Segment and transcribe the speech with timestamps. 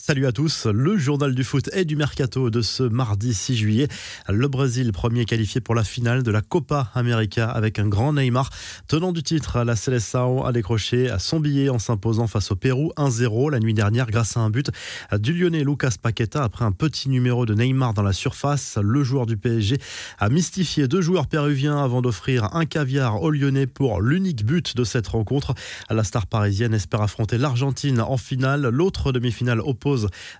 [0.00, 3.88] Salut à tous, le journal du foot et du mercato de ce mardi 6 juillet.
[4.28, 8.48] Le Brésil, premier qualifié pour la finale de la Copa América avec un grand Neymar.
[8.86, 13.50] Tenant du titre, la Seleção a décroché son billet en s'imposant face au Pérou 1-0
[13.50, 14.70] la nuit dernière grâce à un but
[15.18, 18.78] du Lyonnais Lucas Paqueta après un petit numéro de Neymar dans la surface.
[18.80, 19.78] Le joueur du PSG
[20.20, 24.84] a mystifié deux joueurs péruviens avant d'offrir un caviar au Lyonnais pour l'unique but de
[24.84, 25.54] cette rencontre.
[25.90, 28.68] La star parisienne espère affronter l'Argentine en finale.
[28.68, 29.60] L'autre demi-finale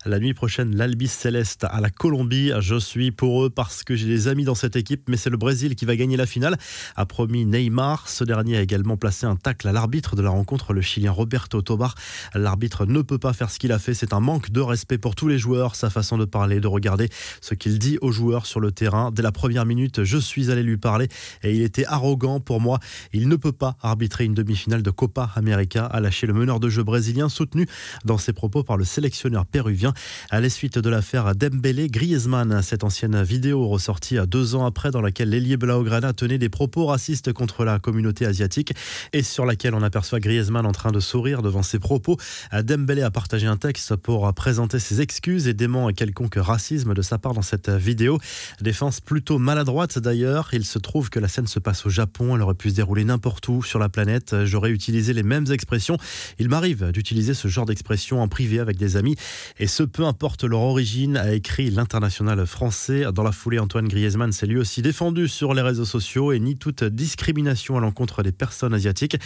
[0.04, 2.52] la nuit prochaine l'Albis Céleste à la Colombie.
[2.60, 5.36] Je suis pour eux parce que j'ai des amis dans cette équipe, mais c'est le
[5.36, 6.56] Brésil qui va gagner la finale,
[6.96, 8.09] a promis Neymar.
[8.09, 11.62] Ce dernier a également placé un tacle à l'arbitre de la rencontre, le Chilien Roberto
[11.62, 11.95] Tobar.
[12.34, 15.14] L'arbitre ne peut pas faire ce qu'il a fait, c'est un manque de respect pour
[15.14, 17.09] tous les joueurs, sa façon de parler, de regarder
[17.40, 19.10] ce qu'il dit aux joueurs sur le terrain.
[19.10, 21.09] Dès la première minute, je suis allé lui parler
[21.42, 22.78] et il était arrogant pour moi.
[23.12, 26.68] Il ne peut pas arbitrer une demi-finale de Copa América, a lâché le meneur de
[26.68, 27.66] jeu brésilien, soutenu
[28.04, 29.92] dans ses propos par le sélectionneur péruvien.
[30.30, 35.01] À la suite de l'affaire Dembélé Griezmann, cette ancienne vidéo ressortie deux ans après dans
[35.01, 38.73] laquelle l'ailier Blaugrana tenait des propos racistes contre la communauté asiatique
[39.12, 42.16] et sur laquelle on aperçoit Griezmann en train de sourire devant ses propos.
[42.62, 47.18] Dembélé a partagé un texte pour présenter ses excuses et dément quelconque racisme de sa
[47.18, 48.18] part dans cette vidéo.
[48.60, 50.51] Défense plutôt maladroite d'ailleurs.
[50.52, 52.37] Il se trouve que la scène se passe au Japon.
[52.37, 54.45] Elle aurait pu se dérouler n'importe où sur la planète.
[54.45, 55.96] J'aurais utilisé les mêmes expressions.
[56.38, 59.16] Il m'arrive d'utiliser ce genre d'expression en privé avec des amis.
[59.59, 63.04] Et ce, peu importe leur origine, a écrit l'international français.
[63.12, 66.56] Dans la foulée, Antoine Griezmann s'est lui aussi défendu sur les réseaux sociaux et nie
[66.56, 69.16] toute discrimination à l'encontre des personnes asiatiques.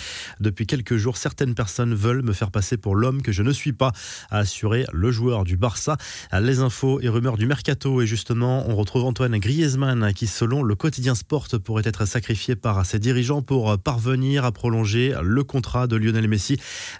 [0.40, 3.72] Depuis quelques jours, certaines personnes veulent me faire passer pour l'homme que je ne suis
[3.72, 3.92] pas,
[4.30, 5.96] a assuré le joueur du Barça.
[6.32, 8.00] Les infos et rumeurs du mercato.
[8.02, 12.84] Et justement, on retrouve Antoine Griezmann qui, selon le quotidien Sport, pourrait être sacrifié par
[12.86, 16.58] ses dirigeants pour parvenir à prolonger le contrat de Lionel Messi.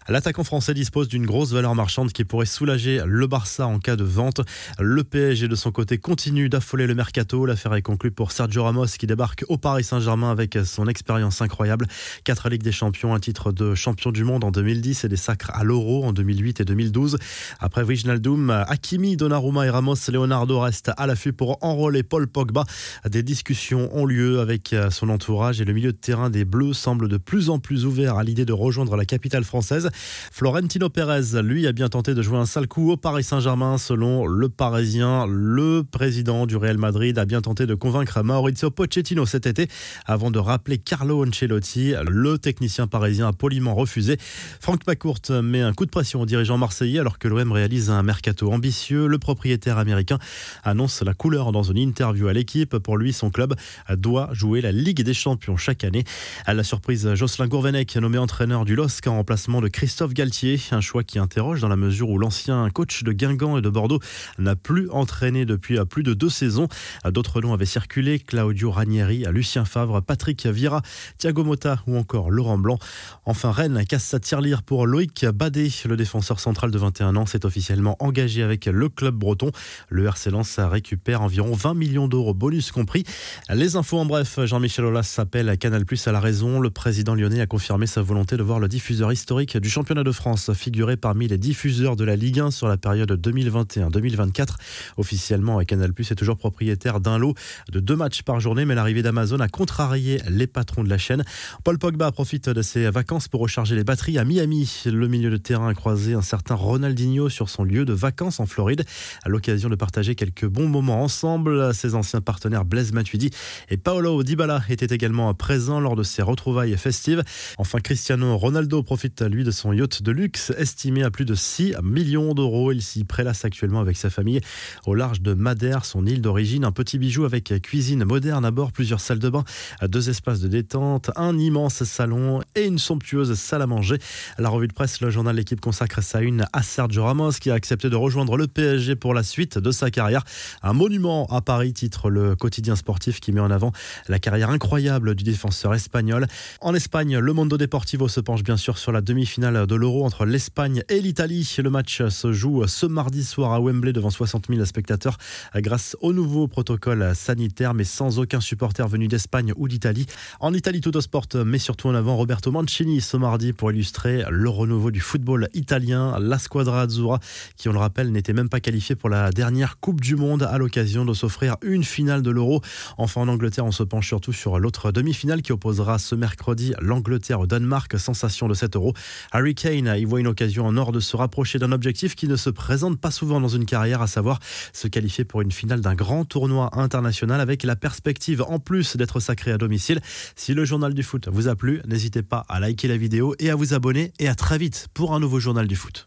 [0.09, 4.05] L'attaquant français dispose d'une grosse valeur marchande qui pourrait soulager le Barça en cas de
[4.05, 4.41] vente.
[4.79, 7.47] Le PSG de son côté continue d'affoler le mercato.
[7.47, 11.87] L'affaire est conclue pour Sergio Ramos qui débarque au Paris Saint-Germain avec son expérience incroyable.
[12.25, 15.51] Quatre Ligues des Champions, un titre de champion du monde en 2010 et des sacres
[15.55, 17.19] à l'Euro en 2008 et 2012.
[17.61, 22.65] Après Wijnaldum, Hakimi, Donnarumma et Ramos, Leonardo reste à l'affût pour enrôler Paul Pogba.
[23.09, 27.09] Des discussions ont lieu avec son entourage et le milieu de terrain des Bleus semble
[27.09, 29.91] de plus en plus ouvert à l'idée de rejoindre la capitale française.
[30.31, 33.77] Florentino Pérez, lui, a bien tenté de jouer un sale coup au Paris Saint-Germain.
[33.77, 39.27] Selon le Parisien, le président du Real Madrid a bien tenté de convaincre Maurizio Pochettino
[39.27, 39.69] cet été
[40.07, 41.93] avant de rappeler Carlo Ancelotti.
[42.09, 44.17] Le technicien parisien a poliment refusé.
[44.59, 48.03] Franck McCourt met un coup de pression au dirigeant marseillais alors que l'OM réalise un
[48.03, 49.07] mercato ambitieux.
[49.07, 50.19] Le propriétaire américain
[50.65, 52.79] annonce la couleur dans une interview à l'équipe.
[52.79, 53.55] Pour lui, son club
[53.91, 56.05] doit jouer la Ligue des Champions chaque année.
[56.47, 60.59] À la surprise, Jocelyn Gourvenec, nommé entraîneur du LOSC en remplacement de Christophe Galtier.
[60.71, 64.01] Un choix qui interroge dans la mesure où l'ancien coach de Guingamp et de Bordeaux
[64.39, 66.69] n'a plus entraîné depuis plus de deux saisons.
[67.05, 70.83] D'autres noms avaient circulé Claudio Ranieri, Lucien Favre, Patrick Vira,
[71.19, 72.79] Thiago Motta ou encore Laurent Blanc.
[73.27, 75.71] Enfin, Rennes casse sa tirelire pour Loïc Badé.
[75.87, 79.51] Le défenseur central de 21 ans s'est officiellement engagé avec le club breton.
[79.89, 83.05] Le RC Lens récupère environ 20 millions d'euros, bonus compris.
[83.51, 86.61] Les infos en bref, Jean-Michel Aulas s'appelle à Canal Plus à la raison.
[86.61, 90.13] Le président lyonnais a confirmé sa volonté de voir le diffuseur historique du championnat de
[90.13, 94.55] France figurer parmi les diffuseurs de la Ligue 1 sur la période 2021-2024.
[94.97, 97.35] Officiellement, Canal Plus est toujours propriétaire d'un lot
[97.71, 101.25] de deux matchs par journée, mais l'arrivée d'Amazon a contrarié les patrons de la chaîne.
[101.65, 104.83] Paul Pogba profite de ses vacances pour recharger les batteries à Miami.
[104.87, 108.47] Le milieu de terrain a croisé un certain Ronaldinho sur son lieu de vacances en
[108.47, 108.85] Floride,
[109.25, 111.75] à l'occasion de partager quelques bons moments ensemble.
[111.75, 113.31] Ses anciens partenaires Blaise Matuidi
[113.69, 117.23] et Paolo Dybala étaient également présents lors de ces retrouvailles festives.
[117.59, 121.75] Enfin, Cristiano Ronaldo profite lui de son yacht de luxe estimé à plus de 6
[121.83, 122.42] millions d'euros.
[122.73, 124.41] Il s'y prélasse actuellement avec sa famille
[124.87, 126.65] au large de Madère, son île d'origine.
[126.65, 129.45] Un petit bijou avec cuisine moderne à bord, plusieurs salles de bain,
[129.83, 133.99] deux espaces de détente, un immense salon et une somptueuse salle à manger.
[134.39, 137.55] La revue de presse, le journal L'équipe consacre sa une à Sergio Ramos qui a
[137.55, 140.25] accepté de rejoindre le PSG pour la suite de sa carrière.
[140.63, 143.73] Un monument à Paris, titre le quotidien sportif qui met en avant
[144.09, 146.27] la carrière incroyable du défenseur espagnol.
[146.61, 150.25] En Espagne, le Mondo Deportivo se penche bien sûr sur la demi-finale de l'Euro entre
[150.25, 151.49] l'Espagne et l'Italie.
[151.59, 155.19] Le match se joue ce mardi soir à Wembley devant 60 000 spectateurs
[155.57, 160.07] grâce au nouveau protocole sanitaire, mais sans aucun supporter venu d'Espagne ou d'Italie.
[160.41, 164.25] En Italie, tout au sport met surtout en avant Roberto Mancini ce mardi pour illustrer
[164.31, 166.19] le renouveau du football italien.
[166.19, 167.21] La Squadra Azzurra,
[167.57, 170.59] qui on le rappelle, n'était même pas qualifiée pour la dernière Coupe du Monde à
[170.59, 172.61] l'occasion de s'offrir une finale de l'Euro.
[172.99, 177.41] Enfin, en Angleterre, on se penche surtout sur l'autre demi-finale qui opposera ce mercredi l'Angleterre
[177.41, 177.99] au Danemark.
[177.99, 178.95] Sensation de cet Euro.
[179.31, 182.37] Harry Kane y voit une occasion en or de se rapprocher d'un objectif qui ne
[182.37, 184.41] se présente pas souvent dans une carrière, à savoir
[184.73, 189.21] se qualifier pour une finale d'un grand tournoi international avec la perspective en plus d'être
[189.21, 190.01] sacré à domicile.
[190.37, 193.51] Si le journal du foot vous a plu, n'hésitez pas à liker la vidéo et
[193.51, 196.07] à vous abonner et à très vite pour un nouveau journal du foot.